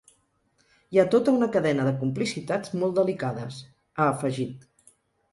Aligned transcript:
Hi 0.93 0.99
ha 1.01 1.09
tota 1.15 1.33
una 1.39 1.49
cadena 1.55 1.85
de 1.87 1.91
complicitats 1.99 2.73
molt 2.83 2.95
delicades, 3.01 3.59
ha 4.05 4.09
afegit. 4.15 4.65